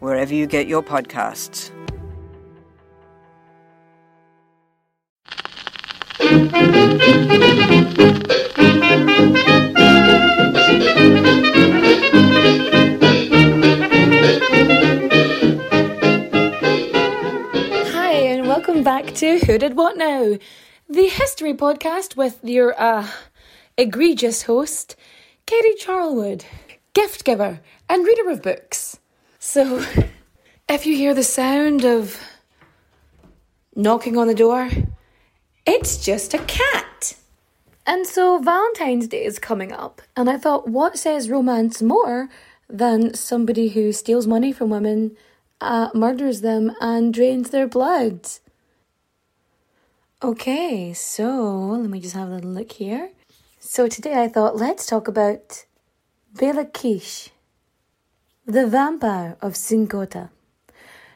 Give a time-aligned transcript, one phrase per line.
[0.00, 1.70] wherever you get your podcasts.
[17.90, 20.36] Hi, and welcome back to Who Did What Now,
[20.88, 23.08] the history podcast with your uh,
[23.76, 24.96] egregious host,
[25.46, 26.44] Katie Charlwood,
[26.94, 28.97] gift giver and reader of books.
[29.50, 29.82] So,
[30.68, 32.20] if you hear the sound of
[33.74, 34.68] knocking on the door,
[35.64, 37.16] it's just a cat.
[37.86, 42.28] And so, Valentine's Day is coming up, and I thought, what says romance more
[42.68, 45.16] than somebody who steals money from women,
[45.62, 48.28] uh, murders them, and drains their blood?
[50.22, 53.12] Okay, so let me just have a little look here.
[53.60, 55.64] So, today I thought, let's talk about
[56.34, 57.30] Bela Kiss
[58.48, 60.30] the Vampire of Cinkota.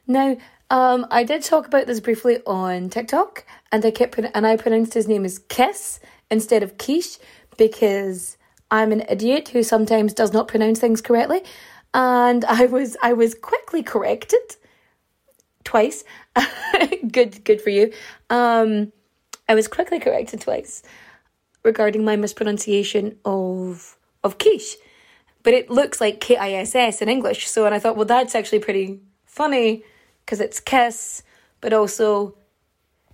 [0.07, 0.37] Now,
[0.69, 4.93] um, I did talk about this briefly on TikTok, and I kept and I pronounced
[4.93, 5.99] his name as Kiss
[6.31, 7.19] instead of Quiche
[7.57, 8.37] because
[8.71, 11.43] I'm an idiot who sometimes does not pronounce things correctly,
[11.95, 14.57] and I was I was quickly corrected
[15.65, 16.05] twice.
[17.11, 17.93] good, good for you.
[18.29, 18.93] Um,
[19.49, 20.83] I was quickly corrected twice
[21.65, 24.77] regarding my mispronunciation of of quiche
[25.43, 27.49] but it looks like K I S S in English.
[27.49, 29.85] So, and I thought, well, that's actually pretty funny
[30.25, 31.23] because it's kiss,
[31.61, 32.37] but also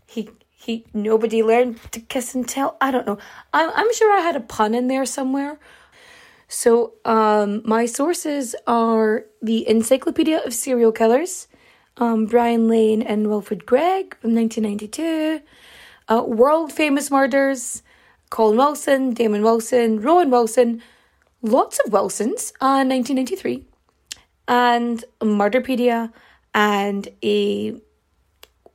[0.06, 2.76] he he nobody learned to kiss and tell.
[2.80, 3.18] I don't know.
[3.52, 5.58] I'm I'm sure I had a pun in there somewhere.
[6.50, 11.46] So, um, my sources are the Encyclopedia of Serial Killers,
[11.98, 15.42] um, Brian Lane and Wilfred Gregg from 1992,
[16.08, 17.82] uh, World Famous Murders,
[18.30, 20.82] Colin Wilson, Damon Wilson, Rowan Wilson,
[21.43, 23.65] lots of Wilsons, uh, 1993,
[24.47, 26.12] and Murderpedia,
[26.54, 27.81] and a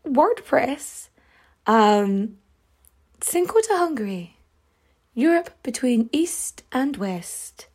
[0.06, 1.10] WordPress,
[1.66, 2.38] um,
[3.22, 4.38] Cinco de Hungary,
[5.14, 7.68] Europe between East and West.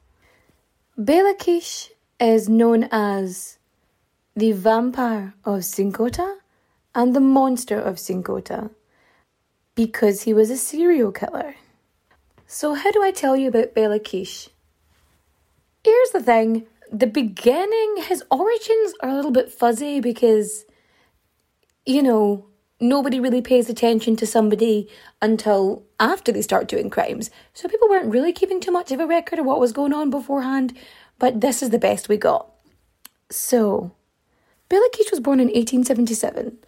[0.96, 3.58] Bela Kiss is known as
[4.34, 6.38] the vampire of Cinkota
[6.94, 8.70] and the monster of Cinkota
[9.74, 11.54] because he was a serial killer.
[12.46, 14.48] So, how do I tell you about Bela Kiss?
[15.84, 20.64] Here's the thing the beginning, his origins are a little bit fuzzy because,
[21.84, 22.46] you know,
[22.80, 24.88] nobody really pays attention to somebody
[25.20, 27.30] until after they start doing crimes.
[27.52, 30.10] So people weren't really keeping too much of a record of what was going on
[30.10, 30.76] beforehand,
[31.18, 32.50] but this is the best we got.
[33.30, 33.92] So,
[34.68, 36.58] Billy Kiss was born in 1877.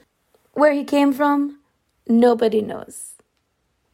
[0.52, 1.60] Where he came from,
[2.08, 3.14] nobody knows.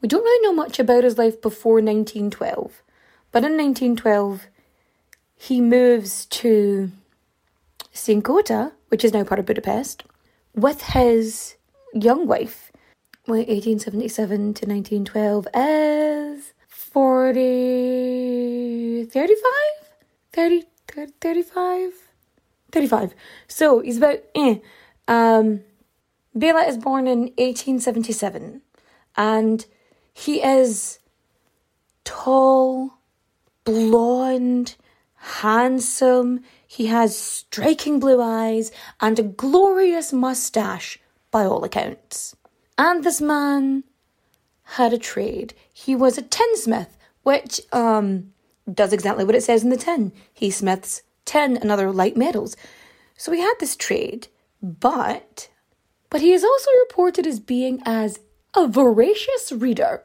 [0.00, 2.82] We don't really know much about his life before 1912,
[3.30, 4.46] but in 1912,
[5.36, 6.90] he moves to
[7.92, 10.02] Cinkota, which is now part of Budapest,
[10.54, 11.56] with his
[11.92, 12.72] young wife.
[13.26, 19.42] Well, 1877 to 1912 as 40, 35?
[20.32, 21.92] 30, 30 35?
[22.72, 23.14] 35.
[23.48, 24.56] So he's about, eh.
[25.08, 25.60] Um,
[26.34, 28.60] Bela is born in 1877
[29.16, 29.64] and
[30.12, 30.98] he is
[32.04, 32.98] tall,
[33.64, 34.74] blonde,
[35.26, 38.70] handsome, he has striking blue eyes
[39.00, 40.98] and a glorious mustache
[41.30, 42.36] by all accounts.
[42.78, 43.84] And this man
[44.62, 45.54] had a trade.
[45.72, 48.32] He was a tinsmith, which um
[48.72, 50.12] does exactly what it says in the tin.
[50.32, 52.56] He smiths tin and other light metals.
[53.16, 54.28] So he had this trade,
[54.62, 55.48] but
[56.10, 58.20] but he is also reported as being as
[58.56, 60.02] a voracious reader.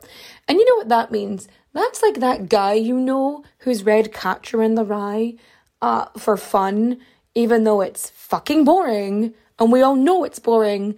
[0.47, 1.47] And you know what that means?
[1.73, 5.35] That's like that guy you know who's read Catcher in the Rye
[5.81, 6.99] uh, for fun,
[7.33, 9.33] even though it's fucking boring.
[9.57, 10.95] And we all know it's boring.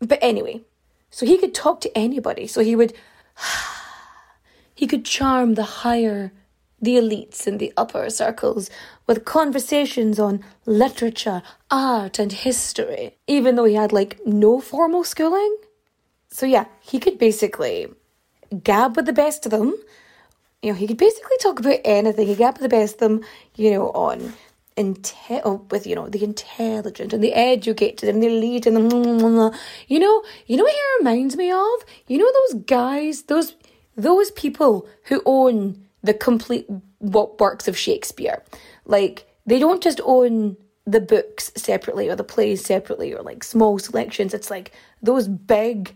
[0.00, 0.62] But anyway,
[1.10, 2.46] so he could talk to anybody.
[2.46, 2.92] So he would,
[4.74, 6.32] he could charm the higher,
[6.80, 8.68] the elites in the upper circles
[9.06, 15.56] with conversations on literature, art, and history, even though he had like no formal schooling.
[16.30, 17.88] So yeah, he could basically
[18.62, 19.74] gab with the best of them.
[20.62, 22.26] You know, he could basically talk about anything.
[22.26, 23.24] He gab with the best of them,
[23.56, 24.34] you know, on
[24.80, 29.98] inte- with you know the intelligent and the educated and the elite and the you
[29.98, 33.56] know you know what he reminds me of you know those guys those
[33.96, 36.66] those people who own the complete
[37.00, 38.42] works of Shakespeare
[38.84, 40.56] like they don't just own
[40.86, 44.72] the books separately or the plays separately or like small selections it's like
[45.02, 45.94] those big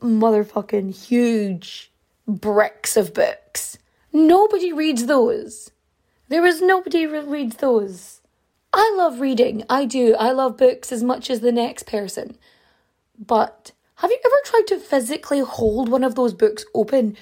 [0.00, 1.90] motherfucking huge
[2.26, 3.78] bricks of books
[4.12, 5.70] nobody reads those
[6.28, 8.20] there is nobody who reads those.
[8.70, 9.64] I love reading.
[9.70, 10.14] I do.
[10.16, 12.36] I love books as much as the next person.
[13.18, 17.16] But have you ever tried to physically hold one of those books open?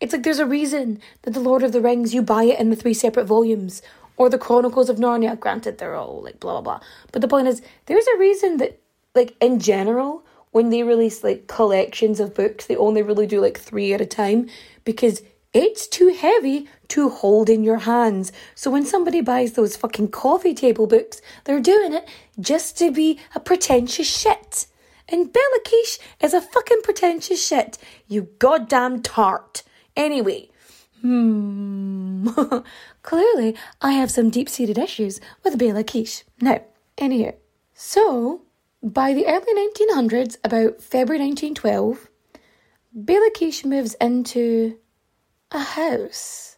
[0.00, 2.70] It's like there's a reason that The Lord of the Rings, you buy it in
[2.70, 3.80] the three separate volumes,
[4.16, 5.38] or The Chronicles of Narnia.
[5.38, 6.86] Granted, they're all like blah, blah, blah.
[7.12, 8.80] But the point is, there's a reason that,
[9.14, 10.25] like, in general,
[10.56, 14.06] when they release like collections of books, they only really do like three at a
[14.06, 14.48] time
[14.86, 15.20] because
[15.52, 18.32] it's too heavy to hold in your hands.
[18.54, 22.08] So when somebody buys those fucking coffee table books, they're doing it
[22.40, 24.66] just to be a pretentious shit.
[25.10, 27.76] And Bella Quiche is a fucking pretentious shit.
[28.08, 29.62] You goddamn tart.
[29.94, 30.48] Anyway,
[31.02, 32.30] hmm.
[33.02, 36.24] Clearly, I have some deep seated issues with Bella Quiche.
[36.40, 36.62] Now,
[36.96, 37.34] anywho.
[37.74, 38.45] So,
[38.82, 42.08] by the early 1900s, about February 1912,
[42.92, 44.78] Bela Quiche moves into
[45.50, 46.56] a house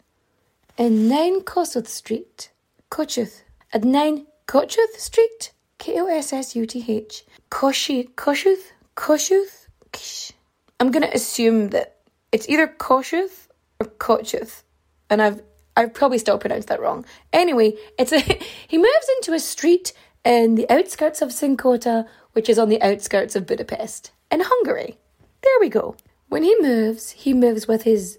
[0.76, 2.50] in 9 Kossuth Street,
[2.90, 3.42] Kossuth,
[3.72, 10.32] at 9 Kossuth Street, K O S S U T H, Kossuth, Kossuth, Kossuth.
[10.80, 11.96] I'm going to assume that
[12.32, 13.48] it's either Kossuth
[13.80, 14.62] or Kossuth,
[15.10, 15.42] and I've
[15.76, 17.04] I've probably still pronounced that wrong.
[17.32, 18.20] Anyway, it's a
[18.68, 19.92] he moves into a street
[20.24, 24.98] in the outskirts of Cinkota, which is on the outskirts of Budapest in Hungary.
[25.42, 25.96] There we go.
[26.28, 28.18] When he moves, he moves with his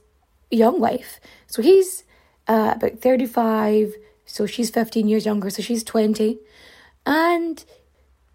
[0.49, 1.19] young wife.
[1.47, 2.03] So he's
[2.47, 3.93] uh, about 35,
[4.25, 6.39] so she's 15 years younger, so she's 20.
[7.05, 7.63] And,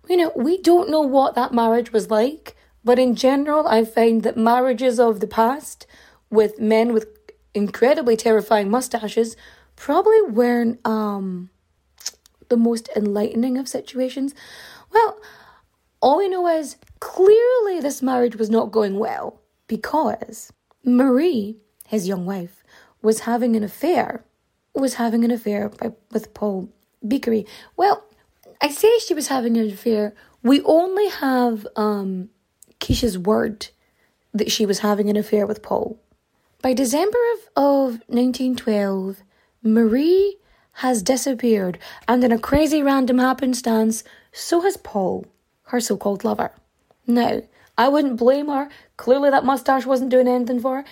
[0.09, 4.23] you know, we don't know what that marriage was like, but in general, I find
[4.23, 5.87] that marriages of the past
[6.31, 7.09] with men with
[7.55, 9.37] incredibly terrifying mustaches
[9.77, 11.51] probably weren't um,
[12.49, 14.35] the most enlightening of situations.
[14.93, 15.21] Well,
[16.01, 20.53] all we know is clearly this marriage was not going well because
[20.85, 22.65] Marie his young wife,
[23.03, 24.25] was having an affair,
[24.75, 26.71] was having an affair by, with Paul
[27.07, 27.47] Bihari.
[27.77, 28.05] Well,
[28.61, 30.15] I say she was having an affair.
[30.43, 32.31] We only have um,
[32.81, 33.69] Keisha's word
[34.33, 36.01] that she was having an affair with Paul.
[36.63, 39.23] By December of, of 1912,
[39.63, 40.39] Marie
[40.75, 41.79] has disappeared,
[42.09, 45.27] and in a crazy random happenstance, so has Paul,
[45.65, 46.53] her so called lover.
[47.07, 47.43] Now,
[47.79, 48.69] I wouldn't blame her.
[48.97, 50.85] Clearly, that mustache wasn't doing anything for her.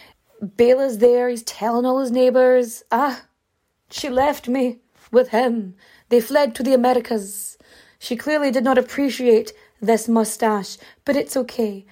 [0.57, 3.25] Bela's there, he's telling all his neighbours, ah,
[3.91, 4.79] she left me
[5.11, 5.75] with him.
[6.09, 7.59] They fled to the Americas.
[7.99, 11.87] She clearly did not appreciate this mustache, but it's okay.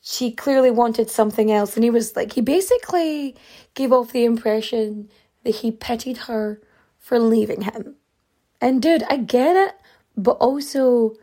[0.00, 3.34] She clearly wanted something else, and he was like, he basically
[3.74, 5.08] gave off the impression
[5.44, 6.60] that he pitied her
[7.04, 7.96] for leaving him.
[8.62, 9.74] And dude, I get it,
[10.16, 11.14] but also,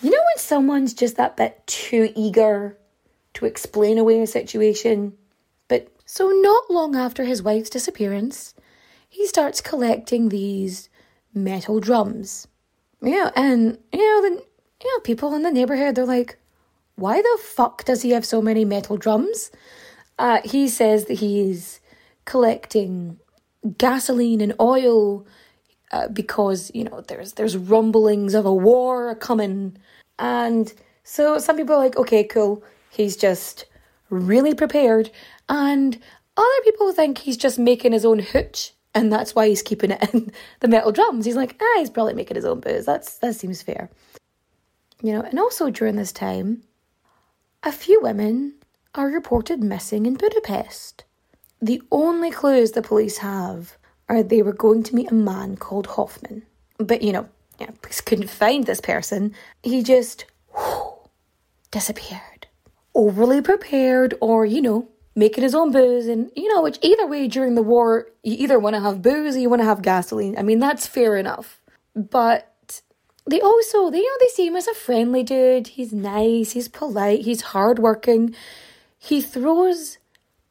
[0.00, 2.78] you know when someone's just that bit too eager
[3.34, 5.14] to explain away a situation?
[5.66, 8.54] But so, not long after his wife's disappearance,
[9.08, 10.88] he starts collecting these
[11.34, 12.46] metal drums.
[13.02, 14.40] Yeah, and you know, the
[14.84, 16.38] you know, people in the neighborhood they're like,
[16.94, 19.50] why the fuck does he have so many metal drums?
[20.16, 21.80] Uh, he says that he's
[22.24, 23.18] collecting
[23.78, 25.26] gasoline and oil
[25.92, 29.76] uh, because you know there's there's rumblings of a war coming,
[30.18, 33.66] and so some people are like, okay, cool, he's just
[34.10, 35.10] really prepared
[35.48, 35.98] and
[36.36, 40.14] other people think he's just making his own hooch and that's why he's keeping it
[40.14, 40.30] in
[40.60, 41.24] the metal drums.
[41.24, 42.86] He's like, ah, he's probably making his own booze.
[42.86, 43.90] That's that seems fair.
[45.02, 46.62] You know, and also during this time,
[47.62, 48.54] a few women
[48.94, 51.04] are reported missing in Budapest.
[51.64, 53.78] The only clues the police have
[54.08, 56.42] are they were going to meet a man called Hoffman.
[56.78, 57.28] But you know,
[57.58, 59.34] yeah, police couldn't find this person.
[59.62, 60.26] He just
[61.70, 62.48] disappeared.
[62.94, 67.28] Overly prepared, or you know, making his own booze and you know which either way
[67.28, 70.36] during the war you either want to have booze or you want to have gasoline
[70.36, 71.62] i mean that's fair enough
[71.94, 72.54] but
[73.26, 75.68] they also they you know they see him as a friendly dude.
[75.68, 78.34] He's nice, he's polite, he's hardworking.
[78.98, 79.98] He throws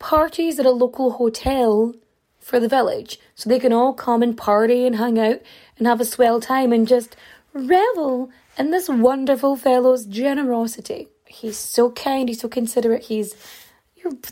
[0.04, 1.96] parties at a local hotel
[2.38, 5.40] for the village so they can all come and party and hang out
[5.78, 7.16] and have a swell time and just
[7.54, 11.08] revel in this wonderful fellow's generosity.
[11.26, 13.34] He's so kind, he's so considerate, he's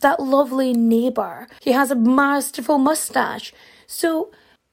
[0.02, 1.48] that lovely neighbour.
[1.62, 3.54] He has a masterful moustache.
[3.88, 4.30] So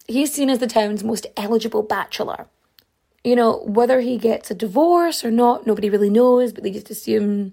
[0.08, 2.48] he's seen as the town's most eligible bachelor.
[3.22, 6.90] You know, whether he gets a divorce or not, nobody really knows, but they just
[6.90, 7.52] assume,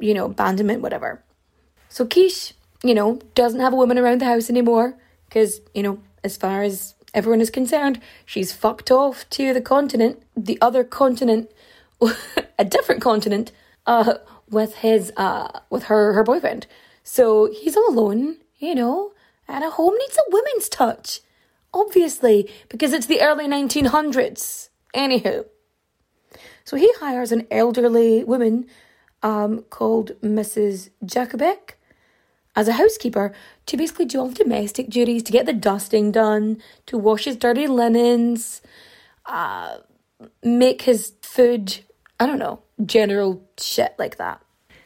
[0.00, 1.22] you know, abandonment, whatever.
[1.90, 4.96] So Kiss, you know, doesn't have a woman around the house anymore
[5.28, 10.22] because, you know, as far as everyone is concerned, she's fucked off to the continent,
[10.36, 11.50] the other continent,
[12.58, 13.52] a different continent,
[13.86, 14.14] uh,
[14.50, 16.66] with his, uh, with her, her boyfriend.
[17.02, 19.12] So he's all alone, you know,
[19.48, 21.20] and a home needs a woman's touch.
[21.74, 24.68] Obviously, because it's the early 1900s.
[24.94, 25.46] Anywho.
[26.64, 28.66] So he hires an elderly woman
[29.22, 30.90] um, called Mrs.
[31.04, 31.76] Jakubek
[32.54, 33.32] as a housekeeper
[33.66, 37.36] to basically do all the domestic duties, to get the dusting done, to wash his
[37.36, 38.60] dirty linens,
[39.26, 39.78] uh,
[40.42, 41.80] make his food,
[42.20, 44.40] I don't know, general shit like that.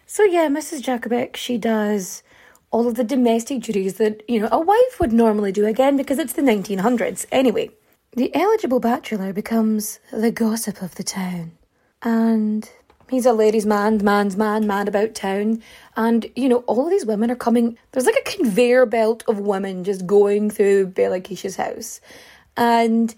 [0.06, 0.82] So yeah, Mrs.
[0.82, 2.22] Jakubek, she does
[2.70, 6.18] all of the domestic duties that, you know, a wife would normally do again because
[6.18, 7.26] it's the 1900s.
[7.32, 7.70] Anyway,
[8.12, 11.52] the eligible bachelor becomes the gossip of the town.
[12.02, 12.68] And
[13.10, 15.62] he's a ladies' man, man's man, man about town.
[15.96, 17.78] And, you know, all of these women are coming.
[17.92, 22.00] There's like a conveyor belt of women just going through Bela Kiss's house.
[22.56, 23.14] And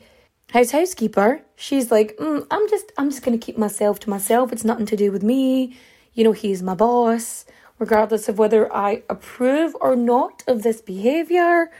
[0.53, 4.53] his housekeeper, she's like, mm, I'm just, I'm just going to keep myself to myself.
[4.53, 5.77] It's nothing to do with me.
[6.15, 7.45] You know, he's my boss
[7.79, 11.71] regardless of whether I approve or not of this behavior.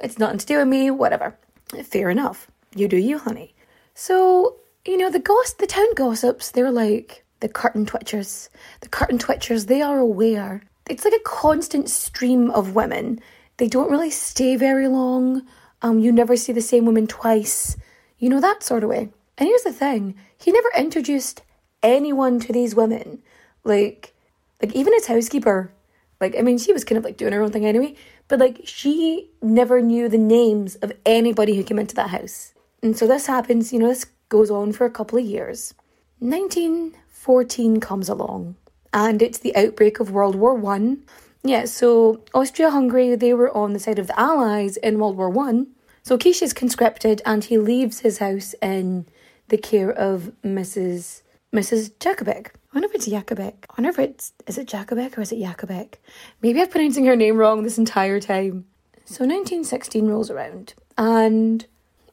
[0.00, 1.36] It's nothing to do with me, whatever.
[1.84, 2.50] Fair enough.
[2.74, 3.54] You do you, honey.
[3.94, 8.48] So, you know, the goss the town gossips, they're like the curtain twitchers.
[8.80, 10.62] The curtain twitchers, they are aware.
[10.88, 13.20] It's like a constant stream of women.
[13.56, 15.42] They don't really stay very long.
[15.82, 17.76] Um, you never see the same woman twice.
[18.18, 19.10] You know, that sort of way.
[19.38, 21.42] And here's the thing, he never introduced
[21.82, 23.22] anyone to these women.
[23.64, 24.14] Like,
[24.60, 25.72] like even his housekeeper,
[26.20, 27.94] like I mean, she was kind of like doing her own thing anyway,
[28.28, 32.52] but like she never knew the names of anybody who came into that house.
[32.82, 35.74] And so this happens, you know, this goes on for a couple of years.
[36.20, 38.56] 1914 comes along,
[38.92, 41.02] and it's the outbreak of World War One.
[41.42, 45.68] Yeah, so Austria-Hungary, they were on the side of the Allies in World War One.
[46.02, 49.06] So Kiss is conscripted, and he leaves his house in
[49.48, 51.22] the care of Mrs.
[51.54, 51.92] Mrs.
[51.98, 52.48] Jakubek.
[52.48, 53.54] I wonder if it's Jakubek.
[53.70, 55.94] I wonder if it's is it Jakubek or is it Jakubek?
[56.42, 58.66] Maybe I'm pronouncing her name wrong this entire time.
[59.06, 61.66] So 1916 rolls around and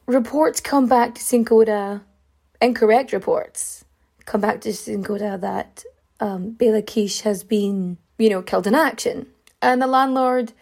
[0.06, 1.46] reports come back to St.
[1.46, 2.02] Goda,
[2.60, 3.84] incorrect reports
[4.28, 5.02] come back to St.
[5.02, 5.84] Goda that
[6.20, 9.26] um, Bela Kiss has been, you know, killed in action.
[9.62, 10.52] And the landlord,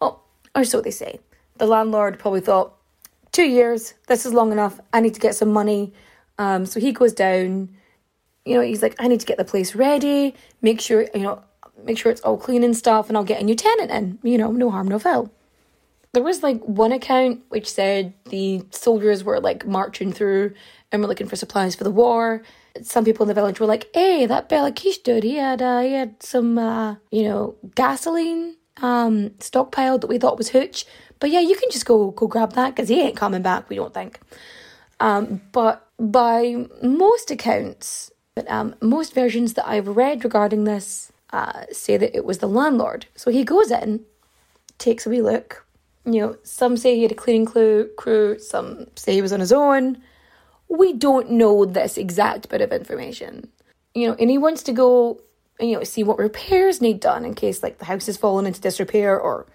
[0.00, 0.20] oh,
[0.54, 1.18] or so they say,
[1.56, 2.74] the landlord probably thought,
[3.32, 5.92] two years, this is long enough, I need to get some money.
[6.38, 7.70] Um, so he goes down,
[8.44, 11.42] you know, he's like, I need to get the place ready, make sure, you know,
[11.82, 14.18] make sure it's all clean and stuff, and I'll get a new tenant in.
[14.22, 15.30] You know, no harm, no foul.
[16.12, 20.54] There was like one account which said the soldiers were like marching through
[20.90, 22.42] and were looking for supplies for the war.
[22.82, 25.80] Some people in the village were like, "Hey, that Bela Kiss dude, he had uh,
[25.80, 30.84] he had some uh, you know gasoline um, stockpiled that we thought was hooch,
[31.20, 33.68] but yeah, you can just go go grab that because he ain't coming back.
[33.68, 34.20] We don't think."
[35.00, 41.64] Um, but by most accounts, but um, most versions that I've read regarding this uh,
[41.72, 43.06] say that it was the landlord.
[43.14, 44.04] So he goes in,
[44.78, 45.64] takes a wee look.
[46.04, 49.40] You know, some say he had a cleaning crew, crew, some say he was on
[49.40, 50.00] his own.
[50.68, 53.48] We don't know this exact bit of information.
[53.94, 55.20] You know, and he wants to go
[55.58, 58.46] and, you know, see what repairs need done in case, like, the house has fallen
[58.46, 59.46] into disrepair or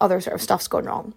[0.00, 1.14] other sort of stuff's gone wrong.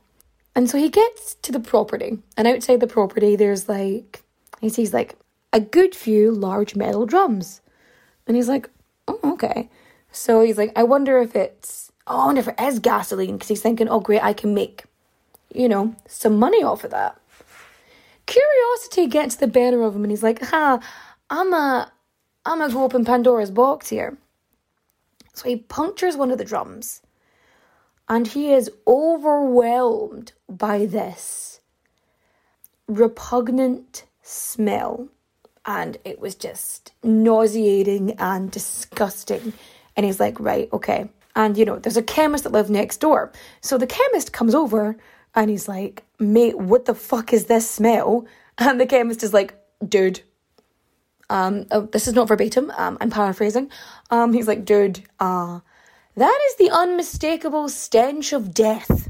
[0.56, 4.24] And so he gets to the property, and outside the property, there's like,
[4.62, 5.16] he sees like
[5.52, 7.62] a good few large metal drums.
[8.26, 8.70] And he's like,
[9.08, 9.70] oh, okay.
[10.12, 13.50] So he's like, I wonder if it's, oh, I wonder if it is gasoline, because
[13.50, 14.86] he's thinking, oh, great, I can make,
[15.54, 17.20] you know, some money off of that.
[18.26, 20.80] Curiosity gets the better of him, and he's like, ha,
[21.30, 21.92] I'm a,
[22.46, 24.18] I'm gonna go open Pandora's box here.
[25.34, 27.02] So he punctures one of the drums,
[28.08, 31.60] and he is overwhelmed by this
[32.88, 35.10] repugnant smell
[35.66, 39.54] and it was just nauseating and disgusting.
[39.96, 41.10] And he's like, right, okay.
[41.36, 43.32] And you know, there's a chemist that lived next door.
[43.62, 44.96] So the chemist comes over
[45.36, 48.26] and he's like, mate, what the fuck is this smell?
[48.58, 49.54] And the chemist is like,
[49.86, 50.22] dude,
[51.30, 52.72] Um, oh, this is not verbatim.
[52.78, 53.70] Um, I'm paraphrasing.
[54.12, 55.60] Um, he's like, dude, uh,
[56.16, 59.10] that is the unmistakable stench of death.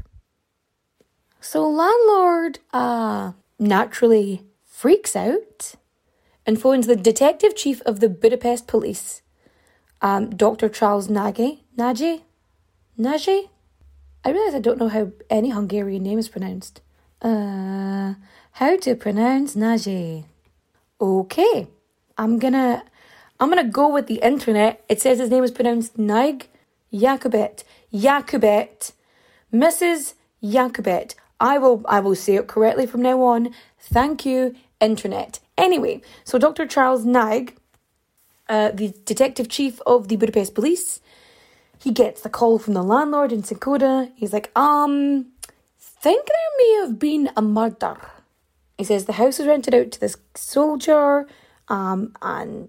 [1.40, 5.74] So landlord, uh, naturally freaks out
[6.46, 9.22] and phones the detective chief of the Budapest police,
[10.00, 10.68] um, Dr.
[10.68, 11.64] Charles Nagy.
[11.76, 12.24] Nagy?
[12.96, 13.50] Nagy?
[14.26, 16.80] I realise I don't know how any Hungarian name is pronounced.
[17.22, 18.14] Uh,
[18.50, 20.24] how to pronounce Nagy?
[21.00, 21.68] Okay,
[22.18, 22.82] I'm gonna,
[23.38, 24.84] I'm gonna go with the internet.
[24.88, 26.48] It says his name is pronounced Nig
[26.92, 27.62] Jakubet.
[27.94, 28.90] Jakubet.
[29.54, 30.14] Mrs.
[30.42, 31.14] Jakubet.
[31.38, 33.54] I will, I will say it correctly from now on.
[33.78, 35.38] Thank you, internet.
[35.56, 36.66] Anyway, so Dr.
[36.66, 37.56] Charles Nag,
[38.48, 41.00] uh, the detective chief of the Budapest police,
[41.78, 44.10] he gets the call from the landlord in Szentgota.
[44.16, 45.26] He's like, um,
[46.06, 47.96] think there may have been a murder.
[48.78, 51.26] He says the house was rented out to this soldier,
[51.68, 52.68] um, and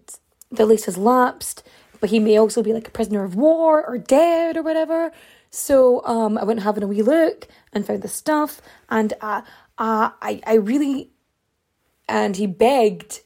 [0.49, 1.63] the lease has lapsed,
[1.99, 5.11] but he may also be like a prisoner of war or dead or whatever.
[5.51, 9.41] So um, I went having a wee look and found the stuff, and uh,
[9.77, 11.11] uh, I I really,
[12.07, 13.21] and he begged,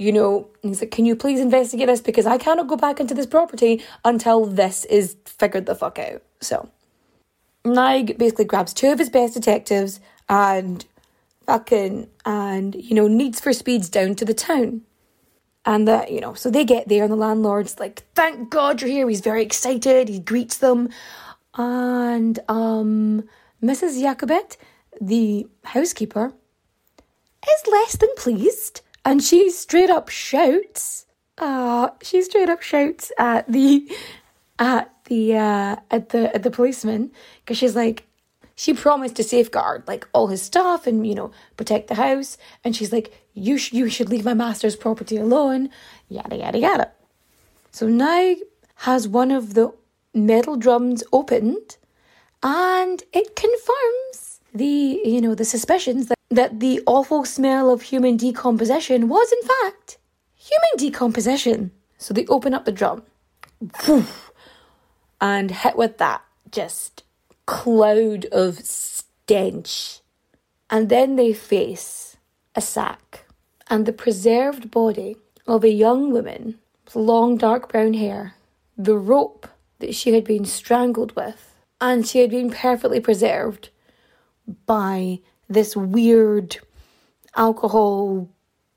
[0.00, 3.12] you know, he's like, can you please investigate this because I cannot go back into
[3.12, 6.22] this property until this is figured the fuck out.
[6.40, 6.70] So,
[7.66, 10.86] Nig basically grabs two of his best detectives and
[11.44, 14.80] fucking and you know needs for speeds down to the town.
[15.66, 18.88] And that, you know, so they get there and the landlord's like, thank God you're
[18.88, 19.06] here.
[19.06, 20.08] He's very excited.
[20.08, 20.88] He greets them.
[21.54, 23.28] And um,
[23.62, 24.02] Mrs.
[24.02, 24.56] Jakubet,
[24.98, 26.32] the housekeeper,
[27.46, 28.80] is less than pleased.
[29.04, 31.06] And she straight up shouts,
[31.38, 33.90] uh, she straight up shouts at the
[34.58, 38.06] at the uh, at the at the policeman because she's like
[38.54, 42.36] she promised to safeguard like all his stuff and you know protect the house.
[42.62, 45.70] And she's like you sh- you should leave my master's property alone.
[46.08, 46.90] Yada yada yada.
[47.70, 48.34] So now
[48.74, 49.72] has one of the
[50.12, 51.76] metal drums opened
[52.42, 58.16] and it confirms the you know the suspicions that, that the awful smell of human
[58.16, 59.98] decomposition was in fact
[60.34, 61.70] human decomposition.
[61.98, 63.02] So they open up the drum.
[65.20, 67.02] And hit with that just
[67.44, 70.00] cloud of stench.
[70.70, 72.16] And then they face
[72.54, 73.26] a sack.
[73.68, 75.16] And the preserved body
[75.46, 78.34] of a young woman with long dark brown hair
[78.78, 79.46] the rope
[79.80, 83.68] that she had been strangled with, and she had been perfectly preserved
[84.64, 86.58] by this weird
[87.36, 88.28] alcohol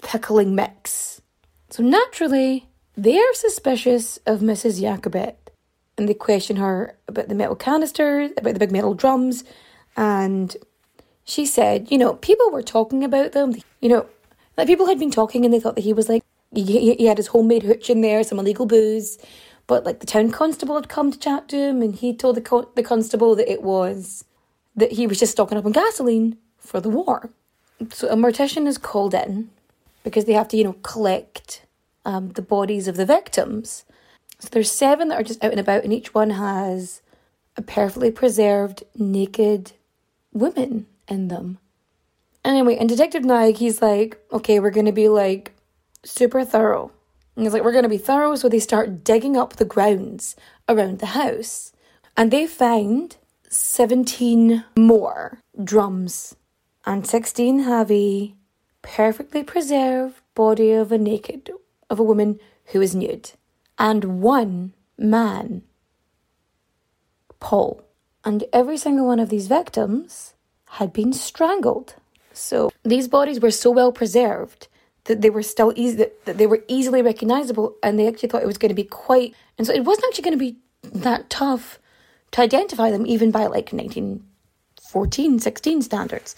[0.01, 1.21] pickling mix.
[1.69, 4.81] So naturally, they are suspicious of Mrs.
[4.81, 5.35] Jakubet
[5.97, 9.43] and they question her about the metal canisters, about the big metal drums,
[9.95, 10.57] and
[11.23, 13.53] she said, you know, people were talking about them.
[13.79, 14.05] You know,
[14.57, 17.17] like people had been talking and they thought that he was like, he, he had
[17.17, 19.17] his homemade hooch in there, some illegal booze,
[19.67, 22.41] but like the town constable had come to chat to him, and he told the
[22.41, 24.25] co- the constable that it was
[24.75, 27.29] that he was just stocking up on gasoline for the war.
[27.91, 29.49] So a mortician is called in
[30.03, 31.65] because they have to, you know, collect
[32.05, 33.85] um, the bodies of the victims.
[34.39, 37.01] So there's seven that are just out and about, and each one has
[37.55, 39.73] a perfectly preserved naked
[40.33, 41.59] woman in them.
[42.43, 45.53] Anyway, and Detective Nag, he's like, okay, we're gonna be like
[46.03, 46.91] super thorough.
[47.35, 48.35] And he's like, we're to be thorough.
[48.35, 50.35] So they start digging up the grounds
[50.69, 51.73] around the house.
[52.15, 53.15] And they find
[53.49, 56.35] 17 more drums.
[56.85, 58.33] And 16 have a
[58.81, 61.49] perfectly preserved body of a naked,
[61.89, 63.31] of a woman who is nude.
[63.77, 65.63] And one man,
[67.39, 67.83] Paul.
[68.25, 70.33] And every single one of these victims
[70.71, 71.95] had been strangled.
[72.33, 74.67] So these bodies were so well preserved
[75.05, 78.41] that they were still easy that, that they were easily recognizable and they actually thought
[78.41, 81.29] it was going to be quite and so it wasn't actually going to be that
[81.29, 81.79] tough
[82.31, 86.35] to identify them even by like 1914 16 standards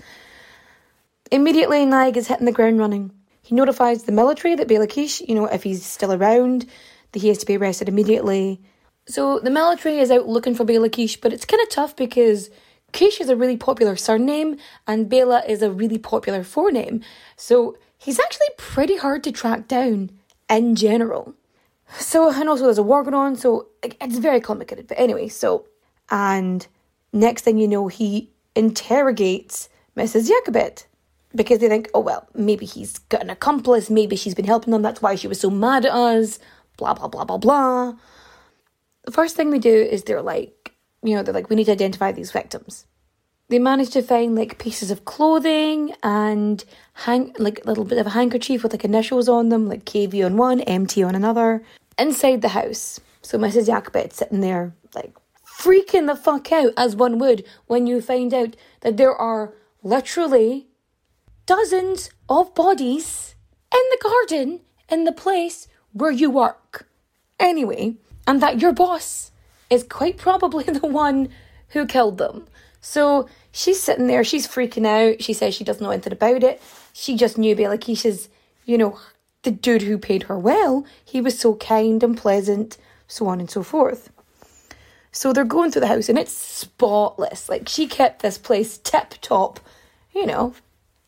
[1.31, 3.11] immediately Naig is hitting the ground running
[3.41, 6.65] he notifies the military that Bela Kiss, you know if he's still around
[7.11, 8.61] that he has to be arrested immediately
[9.07, 12.49] so the military is out looking for Bela Kiss but it's kind of tough because
[12.91, 14.57] Kiss is a really popular surname
[14.88, 17.03] and Bela is a really popular forename
[17.38, 20.11] so he's actually pretty hard to track down
[20.49, 21.33] in general.
[21.99, 24.88] So, and also there's a war going on, so it's very complicated.
[24.88, 25.67] But anyway, so,
[26.09, 26.65] and
[27.13, 30.29] next thing you know, he interrogates Mrs.
[30.29, 30.85] Jakubet
[31.35, 34.81] because they think, oh, well, maybe he's got an accomplice, maybe she's been helping them,
[34.81, 36.39] that's why she was so mad at us,
[36.77, 37.93] blah, blah, blah, blah, blah.
[39.03, 41.73] The first thing they do is they're like, you know, they're like, we need to
[41.73, 42.85] identify these victims.
[43.49, 48.07] they managed to find like pieces of clothing and hang like a little bit of
[48.07, 51.63] a handkerchief with like initials on them, like KV on one, MT on another,
[51.99, 52.99] inside the house.
[53.21, 53.67] So Mrs.
[53.67, 55.13] Jakobet's sitting there like
[55.45, 60.67] freaking the fuck out as one would when you find out that there are literally
[61.45, 63.36] dozens of bodies
[63.73, 66.88] in the garden in the place where you work.
[67.39, 67.95] Anyway,
[68.27, 69.31] and that your boss
[69.69, 71.29] is quite probably the one
[71.69, 72.47] who killed them.
[72.81, 75.21] So she's sitting there, she's freaking out.
[75.21, 76.62] She says she doesn't know anything about it.
[76.93, 78.29] She just knew Bela Keish's,
[78.65, 78.99] you know,
[79.43, 80.86] the dude who paid her well.
[81.03, 82.77] He was so kind and pleasant,
[83.08, 84.10] so on and so forth.
[85.12, 87.49] So they're going through the house and it's spotless.
[87.49, 89.60] Like she kept this place tip top,
[90.13, 90.53] you know,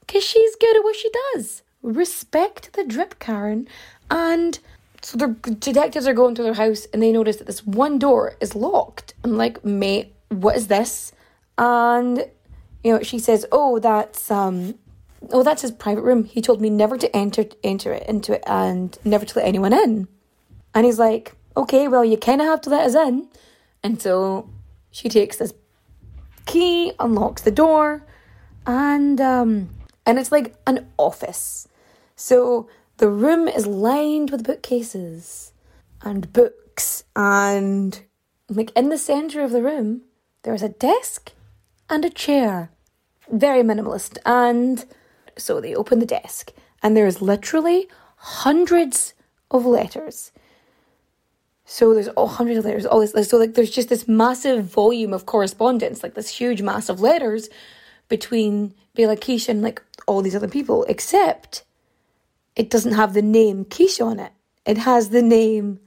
[0.08, 1.62] because she's good at what she does.
[1.84, 3.68] Respect the drip, Karen.
[4.10, 4.58] And
[5.02, 8.36] so the detectives are going through their house and they notice that this one door
[8.42, 9.14] is locked.
[9.24, 11.12] I'm like, mate, what is this?
[11.58, 12.26] And
[12.84, 14.76] you know, she says, "Oh, that's um,
[15.32, 16.24] oh, that's his private room.
[16.24, 19.74] He told me never to enter enter it into it and never to let anyone
[19.74, 20.08] in."
[20.74, 23.28] And he's like, "Okay, well, you kind of have to let us in."
[23.84, 24.50] And so
[24.92, 25.54] she takes this
[26.46, 28.04] key, unlocks the door,
[28.66, 29.70] and um,
[30.08, 31.68] and it's like an office.
[32.16, 32.68] So
[32.98, 35.54] the room is lined with bookcases
[36.02, 38.00] and books, and
[38.50, 40.02] like in the center of the room,
[40.42, 41.34] there's a desk
[41.90, 42.72] and a chair.
[43.30, 44.18] Very minimalist.
[44.26, 44.86] And
[45.38, 49.14] so they open the desk, and there's literally hundreds
[49.52, 50.32] of letters.
[51.66, 53.30] So there's all hundreds of letters, all this.
[53.30, 57.50] So like, there's just this massive volume of correspondence, like this huge mass of letters
[58.08, 59.18] between Bela
[59.50, 60.84] and like all these other people.
[60.86, 61.64] Except
[62.56, 64.32] it doesn't have the name Kiss on it.
[64.66, 65.80] It has the name.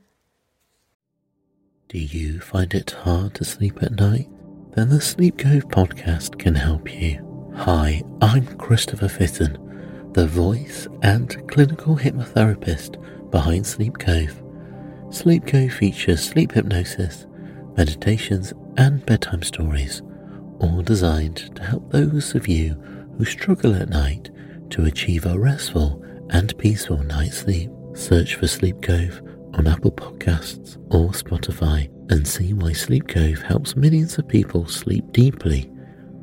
[1.88, 4.28] Do you find it hard to sleep at night?
[4.72, 7.52] then the Sleep Cove podcast can help you.
[7.56, 14.40] Hi, I'm Christopher Fitton, the voice and clinical hypnotherapist behind Sleep Cove.
[15.10, 17.26] Sleep Cove features sleep hypnosis,
[17.76, 20.02] meditations, and bedtime stories,
[20.60, 22.80] all designed to help those of you
[23.20, 24.30] who struggle at night
[24.70, 27.70] to achieve a restful and peaceful night's sleep.
[27.92, 29.20] Search for Sleep Cove
[29.52, 35.12] on Apple Podcasts or Spotify and see why Sleep Cove helps millions of people sleep
[35.12, 35.70] deeply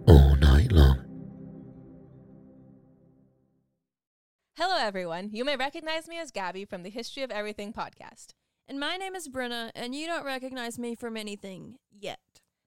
[0.07, 0.97] all night long.
[4.57, 5.29] Hello, everyone.
[5.31, 8.29] You may recognize me as Gabby from the History of Everything podcast.
[8.67, 12.17] And my name is Brenna, and you don't recognize me from anything yet.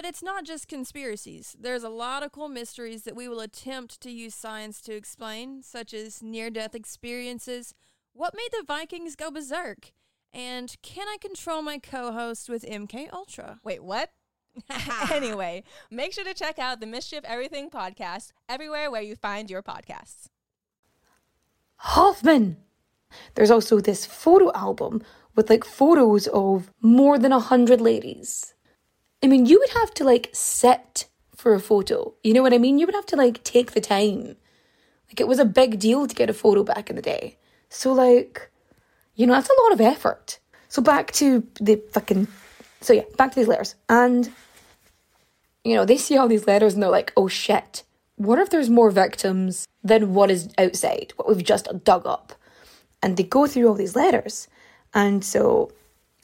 [0.00, 1.54] But it's not just conspiracies.
[1.60, 5.62] There's a lot of cool mysteries that we will attempt to use science to explain,
[5.62, 7.74] such as near death experiences,
[8.14, 9.92] what made the Vikings go berserk,
[10.32, 13.60] and can I control my co host with MK Ultra?
[13.62, 14.08] Wait, what?
[15.12, 19.50] anyway, make sure to check out the Mystery of Everything podcast everywhere where you find
[19.50, 20.28] your podcasts.
[21.76, 22.56] Hoffman!
[23.34, 25.02] There's also this photo album
[25.34, 28.54] with like photos of more than a hundred ladies.
[29.22, 31.06] I mean, you would have to like sit
[31.36, 32.14] for a photo.
[32.22, 32.78] You know what I mean?
[32.78, 34.36] You would have to like take the time.
[35.08, 37.36] Like it was a big deal to get a photo back in the day.
[37.68, 38.50] So like,
[39.14, 40.38] you know, that's a lot of effort.
[40.68, 42.28] So back to the fucking
[42.80, 43.74] so yeah, back to these letters.
[43.88, 44.32] And
[45.64, 47.82] you know, they see all these letters and they're like, oh shit,
[48.16, 52.32] what if there's more victims than what is outside, what we've just dug up?
[53.02, 54.48] And they go through all these letters.
[54.94, 55.72] And so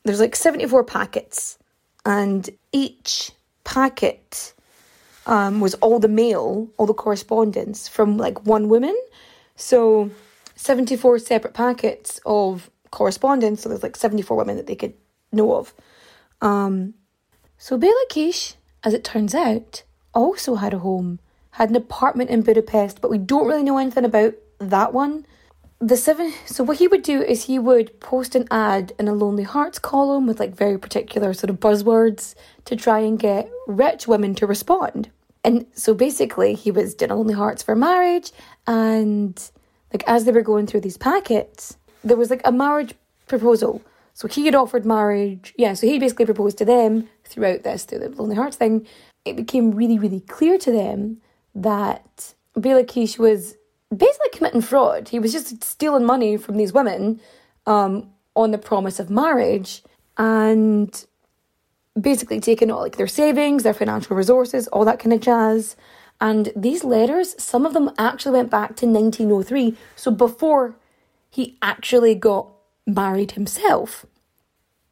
[0.04, 1.58] there's like 74 packets,
[2.06, 3.32] and each
[3.64, 4.54] packet
[5.26, 8.96] um, was all the mail, all the correspondence from like one woman.
[9.56, 10.10] So
[10.54, 13.62] 74 separate packets of correspondence.
[13.62, 14.94] So there's like 74 women that they could
[15.32, 15.74] know of.
[16.40, 16.94] Um,
[17.58, 19.82] so Bela Kiss, as it turns out,
[20.14, 21.18] also had a home,
[21.50, 25.26] had an apartment in Budapest, but we don't really know anything about that one.
[25.78, 26.32] The seven.
[26.46, 29.78] So what he would do is he would post an ad in a Lonely Hearts
[29.78, 32.34] column with like very particular sort of buzzwords
[32.64, 35.10] to try and get rich women to respond.
[35.44, 38.32] And so basically, he was doing Lonely Hearts for marriage,
[38.66, 39.38] and
[39.92, 42.94] like as they were going through these packets, there was like a marriage
[43.28, 43.82] proposal
[44.16, 45.52] so he had offered marriage.
[45.58, 48.86] Yeah, so he basically proposed to them throughout this, through the Lonely Hearts thing.
[49.26, 51.18] It became really, really clear to them
[51.54, 53.56] that Bela Kiss was
[53.94, 55.08] basically committing fraud.
[55.08, 57.20] He was just stealing money from these women
[57.66, 59.82] um, on the promise of marriage
[60.16, 61.04] and
[62.00, 65.76] basically taking all like their savings, their financial resources, all that kind of jazz.
[66.20, 70.76] And these letters, some of them actually went back to 1903, so before
[71.30, 72.48] he actually got
[72.86, 74.06] married himself.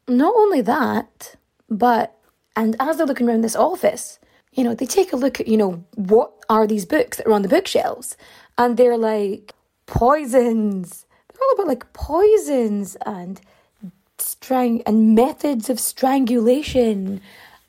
[0.07, 1.35] Not only that,
[1.67, 2.15] but,
[2.55, 4.19] and as they're looking around this office,
[4.53, 7.33] you know, they take a look at, you know, what are these books that are
[7.33, 8.15] on the bookshelves?
[8.57, 9.53] And they're like
[9.85, 11.05] poisons.
[11.31, 13.41] They're all about like poisons and
[14.17, 17.21] strang and methods of strangulation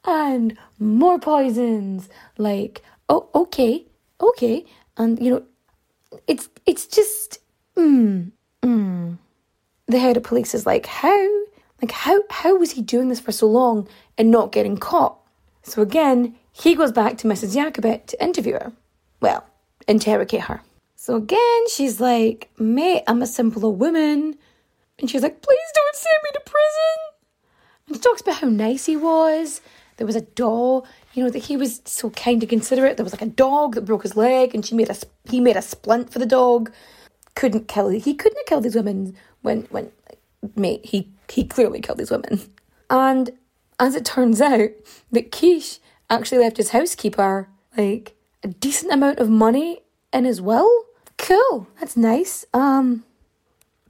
[0.04, 2.08] and more poisons.
[2.38, 3.86] Like, oh, okay,
[4.20, 4.64] okay.
[4.96, 5.42] And, you know,
[6.26, 7.38] it's, it's just,
[7.76, 8.30] mm,
[8.62, 9.18] mm.
[9.88, 11.28] The head of police is like, how?
[11.82, 15.18] Like, how, how was he doing this for so long and not getting caught?
[15.62, 17.54] So again, he goes back to Mrs.
[17.54, 18.72] Jakobet to interview her.
[19.20, 19.44] Well,
[19.86, 20.62] interrogate her.
[21.06, 24.36] So again, she's like, mate, I'm a simple woman.
[24.98, 26.98] And she's like, please don't send me to prison.
[27.86, 29.60] And she talks about how nice he was.
[29.98, 32.96] There was a dog, you know, that he was so kind and considerate.
[32.96, 34.96] There was like a dog that broke his leg, and she made a
[35.30, 36.72] he made a splint for the dog.
[37.36, 39.92] Couldn't kill he couldn't have killed these women when when
[40.56, 42.40] mate he he clearly killed these women.
[42.90, 43.30] And
[43.78, 44.70] as it turns out,
[45.12, 45.78] that Kish
[46.10, 50.85] actually left his housekeeper like a decent amount of money in his will.
[51.26, 52.44] Cool, that's nice.
[52.54, 53.02] Um,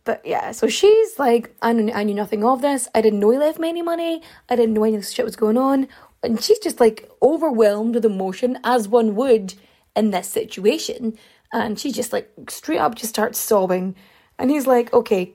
[0.04, 2.88] but yeah, so she's like, I knew, I knew nothing of this.
[2.94, 4.22] I didn't know he left me any money.
[4.48, 5.86] I didn't know any of this shit was going on.
[6.22, 9.52] And she's just like overwhelmed with emotion, as one would
[9.94, 11.18] in this situation.
[11.52, 13.96] And she just like straight up just starts sobbing.
[14.38, 15.34] And he's like, okay,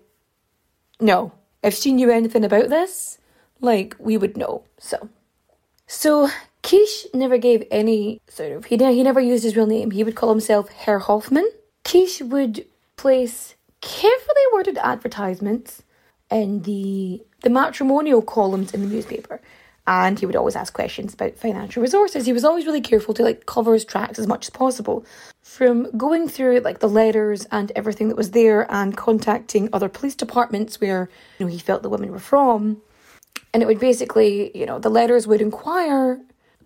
[0.99, 1.33] no.
[1.61, 3.19] If she knew anything about this,
[3.59, 4.63] like we would know.
[4.79, 5.07] So,
[5.85, 6.29] so
[6.63, 9.91] Kiss never gave any sort of he he never used his real name.
[9.91, 11.47] He would call himself Herr Hoffman.
[11.83, 12.65] Kiss would
[12.95, 15.83] place carefully worded advertisements
[16.29, 19.41] in the the matrimonial columns in the newspaper.
[19.87, 22.27] And he would always ask questions about financial resources.
[22.27, 25.03] He was always really careful to like cover his tracks as much as possible.
[25.41, 30.15] From going through like the letters and everything that was there and contacting other police
[30.15, 32.81] departments where you know he felt the women were from.
[33.53, 36.21] And it would basically, you know, the letters would inquire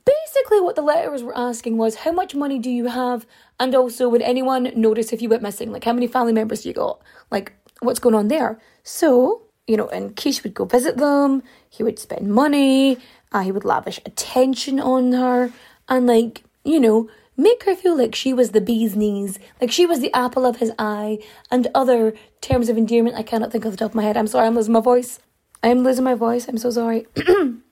[0.06, 3.26] basically what the letters were asking was how much money do you have?
[3.60, 5.72] And also would anyone notice if you went missing?
[5.72, 7.02] Like how many family members do you got?
[7.32, 8.60] Like what's going on there?
[8.84, 11.44] So you know and Kiss would go visit them.
[11.70, 12.98] He would spend money.
[13.32, 15.52] Uh, he would lavish attention on her.
[15.89, 19.39] And like you know make her feel like she was the bee's knees.
[19.60, 21.20] Like she was the apple of his eye.
[21.50, 24.18] And other terms of endearment i cannot think off the top of my head.
[24.18, 25.20] I'm sorry i'm losing my voice.
[25.63, 26.48] I'm losing my voice.
[26.48, 27.08] I'm so sorry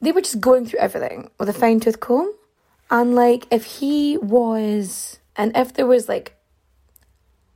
[0.00, 2.32] they were just going through everything with a fine tooth comb.
[2.90, 6.36] And like, if he was, and if there was like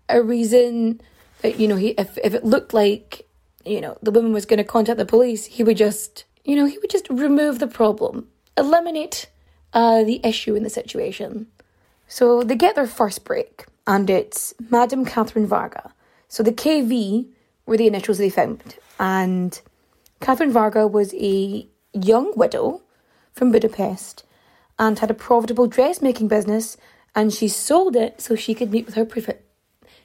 [0.08, 1.00] a reason
[1.40, 3.26] that, you know, he, if, if it looked like,
[3.64, 6.66] you know, the woman was going to contact the police, he would just, you know,
[6.66, 9.28] he would just remove the problem, eliminate
[9.72, 11.46] uh, the issue in the situation.
[12.08, 15.92] So they get their first break, and it's Madame Catherine Varga.
[16.28, 17.26] So the KV
[17.64, 19.58] were the initials they found, and
[20.20, 22.82] Catherine Varga was a young widow
[23.32, 24.24] from Budapest
[24.78, 26.76] and had a profitable dressmaking business
[27.14, 29.44] and she sold it so she could meet with her prophet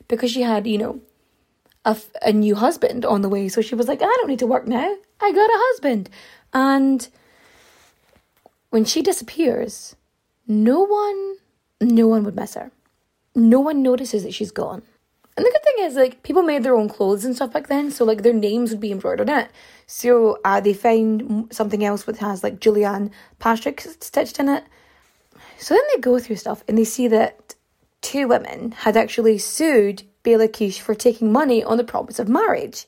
[0.07, 0.99] because she had, you know,
[1.85, 3.47] a, a new husband on the way.
[3.47, 4.95] So she was like, I don't need to work now.
[5.21, 6.09] I got a husband.
[6.53, 7.07] And
[8.69, 9.95] when she disappears,
[10.47, 11.35] no one,
[11.81, 12.71] no one would miss her.
[13.35, 14.81] No one notices that she's gone.
[15.35, 17.91] And the good thing is, like, people made their own clothes and stuff back then,
[17.91, 19.51] so like their names would be embroidered in it.
[19.87, 24.63] So uh, they find something else that has like Julian Patrick stitched in it.
[25.57, 27.55] So then they go through stuff and they see that
[28.01, 32.85] two women had actually sued Bela Kiss for taking money on the promise of marriage.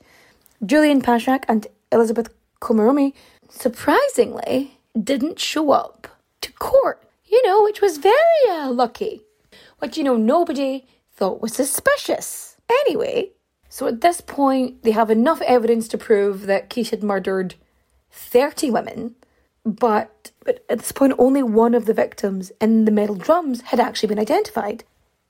[0.66, 2.30] Julian Patrick and Elizabeth
[2.62, 3.14] Komaromi
[3.50, 6.08] surprisingly didn't show up
[6.42, 8.14] to court, you know, which was very
[8.50, 9.22] uh, lucky.
[9.80, 10.86] What you know, nobody
[11.16, 12.58] thought was suspicious.
[12.70, 13.32] Anyway,
[13.70, 17.54] so at this point, they have enough evidence to prove that Kiss had murdered
[18.12, 19.16] 30 women,
[19.64, 23.80] but, but at this point, only one of the victims in the metal drums had
[23.80, 24.84] actually been identified.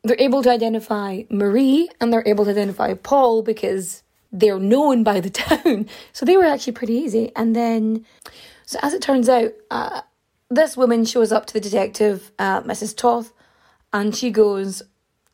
[0.04, 5.20] They're able to identify Marie and they're able to identify Paul because they're known by
[5.20, 5.90] the town.
[6.14, 7.34] So they were actually pretty easy.
[7.36, 8.06] And then,
[8.66, 10.02] so as it turns out, uh,
[10.50, 12.96] this woman shows up to the detective, uh, Mrs.
[12.96, 13.34] Toth,
[13.92, 14.82] and she goes,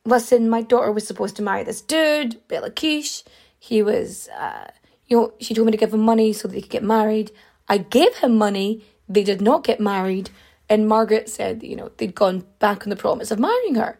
[0.05, 3.23] listen, my daughter was supposed to marry this dude, Bela Kiss.
[3.59, 4.67] He was, uh,
[5.07, 7.31] you know, she told me to give him money so they could get married.
[7.67, 8.85] I gave him money.
[9.09, 10.29] They did not get married.
[10.69, 13.99] And Margaret said, you know, they'd gone back on the promise of marrying her.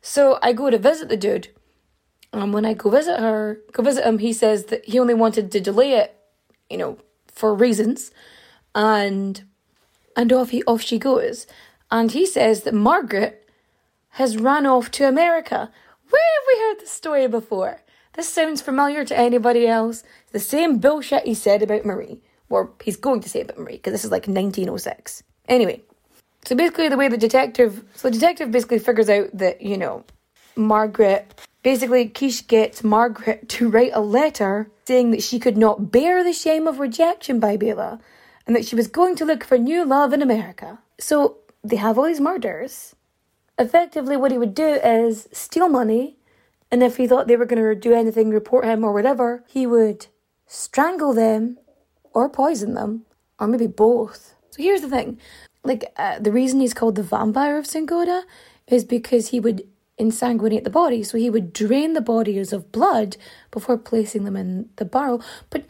[0.00, 1.48] So I go to visit the dude.
[2.32, 5.52] And when I go visit her, go visit him, he says that he only wanted
[5.52, 6.14] to delay it,
[6.70, 8.10] you know, for reasons.
[8.74, 9.42] And
[10.16, 11.46] and off he off she goes.
[11.90, 13.41] And he says that Margaret
[14.12, 15.70] has run off to America.
[16.10, 17.82] Where have we heard this story before?
[18.14, 20.04] This sounds familiar to anybody else.
[20.24, 22.20] It's the same bullshit he said about Marie.
[22.50, 25.22] Or he's going to say about Marie, because this is like 1906.
[25.48, 25.82] Anyway,
[26.44, 30.04] so basically the way the detective so the detective basically figures out that, you know,
[30.54, 36.22] Margaret basically Kiss gets Margaret to write a letter saying that she could not bear
[36.22, 38.00] the shame of rejection by Bela
[38.46, 40.78] and that she was going to look for new love in America.
[40.98, 42.94] So they have all these murders.
[43.62, 46.16] Effectively what he would do is steal money
[46.72, 49.66] and if he thought they were going to do anything, report him or whatever, he
[49.66, 50.06] would
[50.46, 51.58] strangle them
[52.14, 53.04] or poison them
[53.38, 54.34] or maybe both.
[54.50, 55.20] So here's the thing
[55.64, 58.22] like uh, the reason he's called the vampire of Cinkota
[58.66, 59.62] is because he would
[60.00, 61.04] insanguinate the body.
[61.04, 63.16] So he would drain the bodies of blood
[63.52, 65.22] before placing them in the barrel.
[65.50, 65.66] But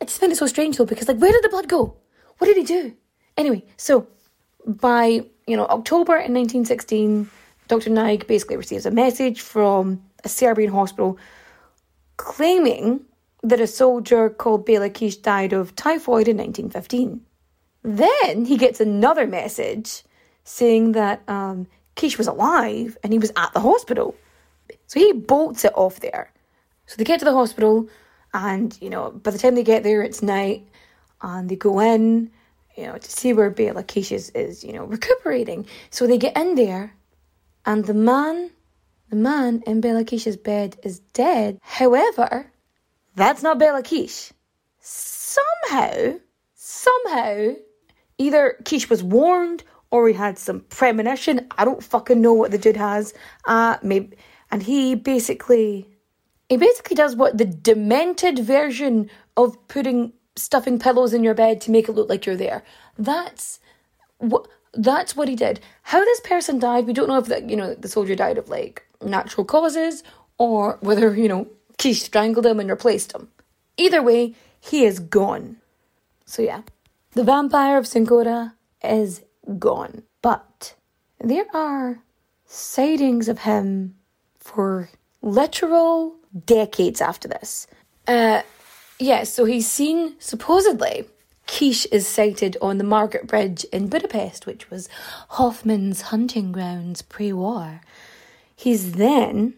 [0.00, 1.96] I just find it so strange though, because like, where did the blood go?
[2.36, 2.96] What did he do?
[3.36, 4.08] Anyway, so
[4.66, 7.28] by you know October in 1916,
[7.68, 7.90] Dr.
[7.90, 11.18] Naik basically receives a message from a Serbian hospital
[12.16, 13.00] claiming
[13.42, 17.20] that a soldier called Bela Kiss died of typhoid in 1915.
[17.82, 20.02] Then he gets another message
[20.44, 24.14] saying that um, Kiss was alive and he was at the hospital.
[24.86, 26.32] So he bolts it off there.
[26.86, 27.88] So they get to the hospital,
[28.34, 30.66] and you know, by the time they get there, it's night,
[31.22, 32.30] and they go in,
[32.76, 35.66] you know, to see where Bela Kiss is, you know, recuperating.
[35.90, 36.94] So they get in there,
[37.66, 38.50] and the man,
[39.08, 41.58] the man in Bela Kiss's bed is dead.
[41.62, 42.50] However,
[43.16, 44.32] that's not Bela Kiss.
[44.78, 46.14] Somehow,
[46.54, 47.54] somehow,
[48.18, 51.46] either Kiss was warned or he had some premonition.
[51.58, 53.12] I don't fucking know what the dude has.
[53.44, 54.16] Uh maybe
[54.50, 55.88] and he basically
[56.48, 61.70] he basically does what the demented version of putting stuffing pillows in your bed to
[61.70, 62.62] make it look like you're there.
[62.98, 63.60] That's
[64.18, 65.60] what that's what he did.
[65.82, 68.48] How this person died, we don't know if that you know the soldier died of
[68.48, 70.02] like natural causes
[70.38, 71.48] or whether you know
[71.80, 73.28] he strangled him and replaced him.
[73.76, 75.56] Either way, he is gone.
[76.26, 76.62] So yeah,
[77.12, 79.22] the vampire of Cinkota is
[79.58, 80.02] gone.
[80.22, 80.74] But
[81.18, 82.00] there are
[82.46, 83.94] sightings of him
[84.38, 84.90] for
[85.22, 87.66] literal decades after this.
[88.06, 88.42] Uh,
[89.00, 91.06] yeah, so he's seen, supposedly,
[91.46, 94.88] Kiss is sighted on the Margaret Bridge in Budapest, which was
[95.30, 97.80] Hoffman's hunting grounds pre war.
[98.54, 99.54] He's then,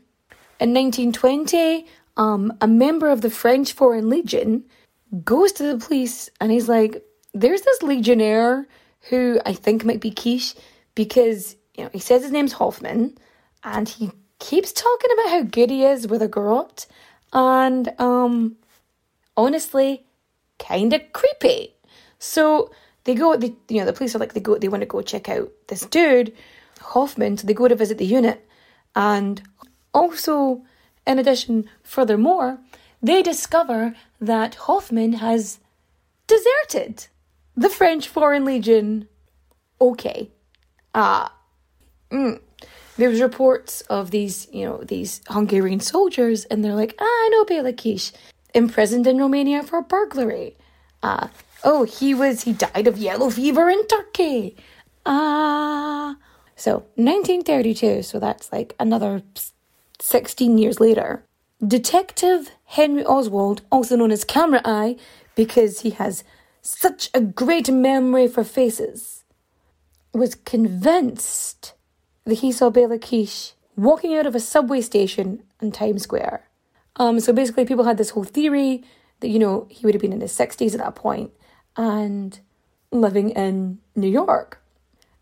[0.61, 4.65] in 1920, um, a member of the French Foreign Legion
[5.25, 8.67] goes to the police and he's like, There's this legionnaire
[9.11, 10.55] who I think might be Kiss
[10.95, 13.19] because you know he says his name's Hoffman
[13.65, 16.87] and he keeps talking about how good he is with a garrote
[17.33, 18.57] and um
[19.37, 20.05] honestly
[20.59, 21.75] kind of creepy.
[22.19, 22.71] So
[23.05, 25.03] they go they you know the police are like they go they want to go
[25.03, 26.33] check out this dude
[26.81, 28.49] Hoffman so they go to visit the unit
[28.95, 29.43] and
[29.93, 30.63] also
[31.05, 32.59] in addition furthermore
[33.03, 35.59] they discover that Hoffman has
[36.29, 37.09] deserted
[37.57, 39.09] the French Foreign Legion,
[39.81, 40.31] okay.
[40.95, 41.35] Ah.
[42.11, 42.41] Uh, mm.
[42.97, 47.29] There was reports of these, you know, these Hungarian soldiers, and they're like, ah, I
[47.33, 48.13] know Bela Kiss,
[48.55, 50.57] imprisoned in Romania for burglary.
[51.03, 51.29] Uh,
[51.65, 54.57] oh, he was, he died of yellow fever in Turkey.
[55.07, 56.13] Ah.
[56.13, 56.15] Uh,
[56.55, 59.23] so, 1932, so that's like another
[59.99, 61.25] 16 years later.
[61.67, 64.97] Detective Henry Oswald, also known as Camera Eye,
[65.35, 66.25] because he has
[66.61, 69.25] such a great memory for faces,
[70.13, 71.75] was convinced
[72.25, 76.45] that he saw Bela Kiss walking out of a subway station in Times Square.
[76.97, 78.85] Um, so basically, people had this whole theory
[79.21, 81.31] that, you know, he would have been in his 60s at that point
[81.77, 82.39] and
[82.91, 84.63] living in New York.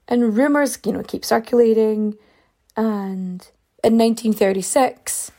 [0.09, 2.17] And rumors, you know, keep circulating.
[2.77, 3.47] And
[3.85, 5.31] in 1936,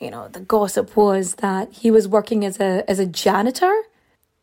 [0.00, 3.72] you know, the gossip was that he was working as a as a janitor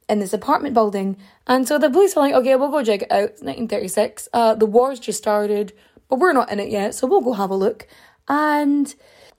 [0.10, 1.18] in this apartment building.
[1.48, 3.30] And so the police are like, okay, we'll go check it out.
[3.30, 4.30] It's 1936.
[4.34, 5.74] Uh, the war's just started,
[6.10, 7.88] but we're not in it yet, so we'll go have a look.
[8.28, 8.94] And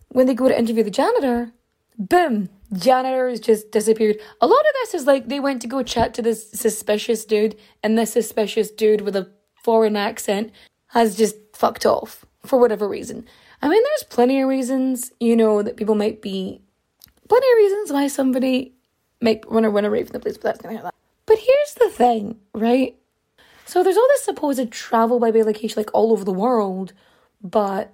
[0.09, 1.53] when they go to interview the janitor,
[1.99, 4.17] boom, janitor has just disappeared.
[4.41, 7.57] A lot of this is like they went to go chat to this suspicious dude,
[7.83, 9.31] and this suspicious dude with a
[9.63, 10.53] foreign accent
[10.89, 13.27] has just fucked off for whatever reason.
[13.63, 16.61] I mean, there's plenty of reasons, you know, that people might be,
[17.29, 18.75] plenty of reasons why somebody
[19.21, 20.95] might run or run away from the police, but that's gonna like that.
[21.25, 22.97] But here's the thing, right?
[23.65, 26.93] So there's all this supposed travel by Bela Kiss like all over the world,
[27.43, 27.93] but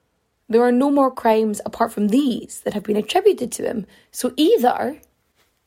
[0.53, 3.87] there are no more crimes apart from these that have been attributed to him.
[4.11, 5.01] So either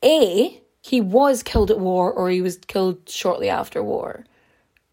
[0.04, 4.24] A, he was killed at war or he was killed shortly after war.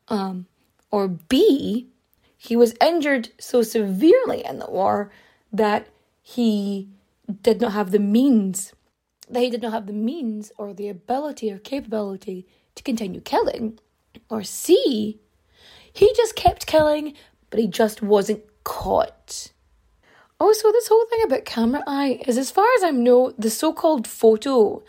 [0.08, 0.48] Um,
[0.92, 1.88] or B,
[2.38, 5.12] he was injured so severely in the war
[5.52, 5.88] that
[6.22, 6.90] he
[7.42, 8.74] did not have the means,
[9.30, 13.80] that he did not have the means or the ability or capability to continue killing.
[14.30, 15.20] Or C,
[15.92, 17.14] he just kept killing,
[17.50, 19.53] but he just wasn't caught.
[20.44, 23.72] Also, this whole thing about camera eye is, as far as I know, the so
[23.72, 24.84] called photo,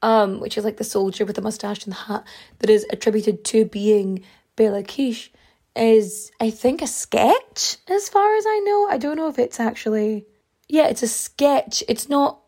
[0.00, 2.24] um, which is like the soldier with the mustache and the hat,
[2.60, 4.22] that is attributed to being
[4.54, 5.28] Bela Kiss,
[5.74, 8.86] is, I think, a sketch, as far as I know.
[8.88, 10.24] I don't know if it's actually.
[10.68, 11.82] Yeah, it's a sketch.
[11.88, 12.38] It's not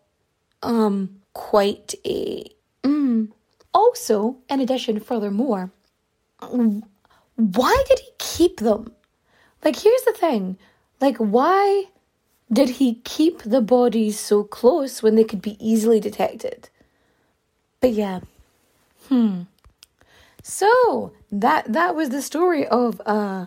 [0.62, 2.48] um quite a.
[2.84, 3.32] Mm.
[3.72, 5.72] Also, in addition, furthermore,
[7.34, 8.92] why did he keep them?
[9.64, 10.57] Like, here's the thing.
[11.00, 11.86] Like, why
[12.55, 16.70] did he keep the bodies so close when they could be easily detected?
[17.80, 18.20] But yeah.
[19.09, 19.42] Hmm.
[20.42, 23.46] So that that was the story of uh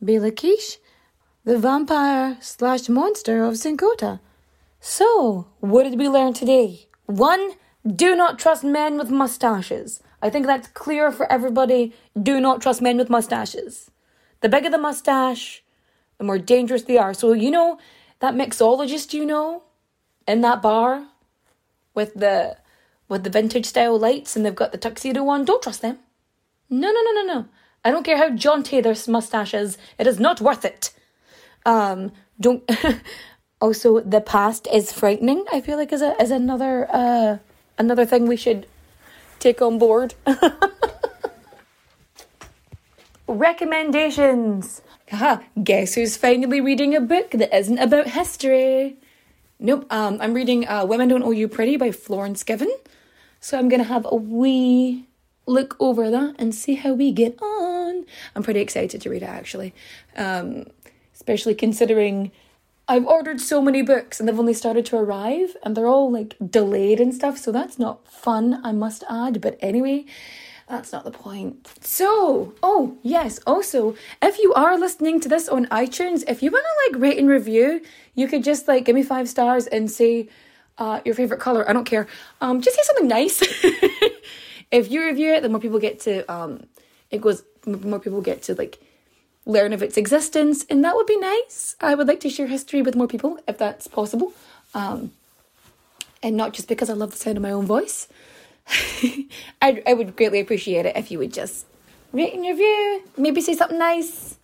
[0.00, 4.20] the vampire slash monster of Cinkota.
[4.80, 6.86] So, what did we learn today?
[7.06, 7.52] One,
[7.86, 10.00] do not trust men with mustaches.
[10.22, 11.94] I think that's clear for everybody.
[12.20, 13.90] Do not trust men with mustaches.
[14.40, 15.64] The bigger the mustache,
[16.18, 17.14] the more dangerous they are.
[17.14, 17.78] So, you know,
[18.20, 19.62] that mixologist you know
[20.26, 21.06] in that bar
[21.94, 22.56] with the
[23.08, 25.98] with the vintage style lights and they've got the tuxedo on, don't trust them.
[26.68, 27.46] No, no, no, no, no.
[27.84, 29.78] I don't care how jaunty their mustache is.
[29.98, 30.92] It is not worth it.
[31.64, 32.68] Um, don't.
[33.60, 35.44] also, the past is frightening.
[35.52, 37.38] I feel like is a is another uh
[37.78, 38.66] another thing we should
[39.38, 40.14] take on board.
[43.26, 44.82] Recommendations.
[45.10, 48.96] Haha, guess who's finally reading a book that isn't about history?
[49.58, 52.70] Nope, um, I'm reading uh, Women Don't Owe You Pretty by Florence Given.
[53.40, 55.08] So I'm gonna have a wee
[55.46, 58.04] look over that and see how we get on.
[58.36, 59.74] I'm pretty excited to read it actually,
[60.14, 60.66] um,
[61.14, 62.30] especially considering
[62.86, 66.36] I've ordered so many books and they've only started to arrive and they're all like
[66.50, 69.40] delayed and stuff, so that's not fun, I must add.
[69.40, 70.04] But anyway,
[70.68, 71.66] that's not the point.
[71.80, 76.64] So, oh, yes, also, if you are listening to this on iTunes, if you want
[76.64, 77.80] to like rate and review,
[78.14, 80.28] you could just like give me five stars and say
[80.76, 81.68] uh, your favorite color.
[81.68, 82.06] I don't care.
[82.40, 83.40] Um, just say something nice.
[84.70, 86.66] if you review it, the more people get to, um,
[87.10, 88.78] it goes, more people get to like
[89.46, 91.76] learn of its existence, and that would be nice.
[91.80, 94.34] I would like to share history with more people if that's possible.
[94.74, 95.12] Um,
[96.22, 98.08] and not just because I love the sound of my own voice.
[99.62, 101.66] I, I would greatly appreciate it if you would just
[102.12, 104.38] rate and review, maybe say something nice.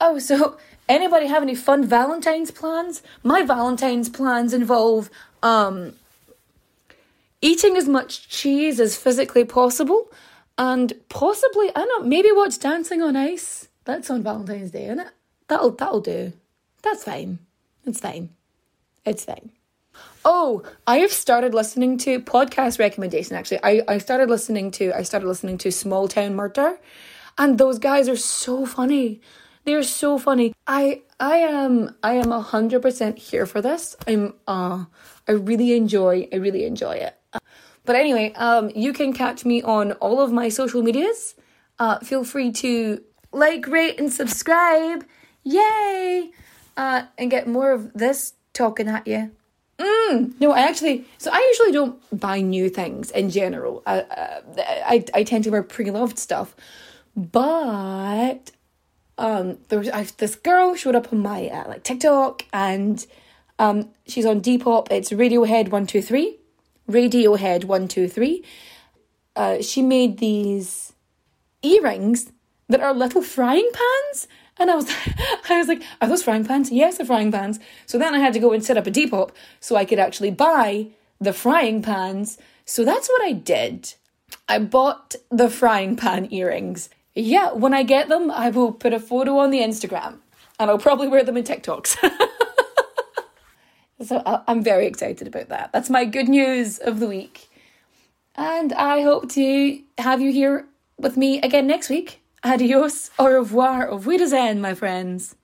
[0.00, 0.56] Oh, so
[0.88, 3.02] anybody have any fun Valentine's plans?
[3.22, 5.10] My Valentine's plans involve
[5.42, 5.94] um
[7.42, 10.10] eating as much cheese as physically possible
[10.58, 13.68] and possibly I don't know, maybe watch Dancing on Ice.
[13.84, 15.12] That's on Valentine's Day, isn't it?
[15.48, 16.32] That'll that'll do.
[16.82, 17.38] That's fine.
[17.84, 18.30] It's fine.
[19.04, 19.50] It's fine.
[20.24, 23.60] Oh, I have started listening to podcast recommendation actually.
[23.62, 26.78] I, I started listening to I started listening to Small Town Murder
[27.38, 29.20] and those guys are so funny.
[29.64, 30.52] They're so funny.
[30.66, 33.96] I I am I am hundred percent here for this.
[34.06, 34.84] I'm uh
[35.26, 37.16] I really enjoy I really enjoy it.
[37.84, 41.34] But anyway, um you can catch me on all of my social medias.
[41.78, 43.02] Uh feel free to
[43.32, 45.04] like, rate, and subscribe.
[45.44, 46.30] Yay!
[46.76, 49.30] Uh, and get more of this talking at you.
[49.80, 51.06] Mm, no, I actually.
[51.16, 53.82] So I usually don't buy new things in general.
[53.86, 54.04] I
[54.86, 56.54] I, I tend to wear pre-loved stuff,
[57.16, 58.50] but
[59.16, 63.06] um, there was I, this girl showed up on my uh, like TikTok, and
[63.58, 64.88] um, she's on Depop.
[64.90, 66.38] It's Radiohead one two three,
[66.86, 68.44] Radiohead one two three.
[69.34, 70.92] Uh, she made these
[71.62, 72.32] earrings
[72.68, 74.28] that are little frying pans.
[74.60, 74.88] And I was,
[75.48, 76.70] I was like, are those frying pans?
[76.70, 77.58] Yes, they're frying pans.
[77.86, 80.30] So then I had to go and set up a Depop so I could actually
[80.30, 80.88] buy
[81.18, 82.38] the frying pans.
[82.66, 83.94] So that's what I did.
[84.48, 86.90] I bought the frying pan earrings.
[87.14, 90.18] Yeah, when I get them, I will put a photo on the Instagram
[90.58, 91.96] and I'll probably wear them in TikToks.
[94.04, 95.72] so I'm very excited about that.
[95.72, 97.48] That's my good news of the week.
[98.36, 100.66] And I hope to have you here
[100.98, 102.19] with me again next week.
[102.42, 105.36] Adios, au revoir, auf Wiedersehen, my friends.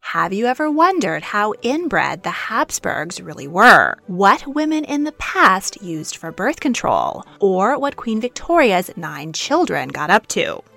[0.00, 3.94] Have you ever wondered how inbred the Habsburgs really were?
[4.06, 7.24] What women in the past used for birth control?
[7.40, 10.62] Or what Queen Victoria's nine children got up to?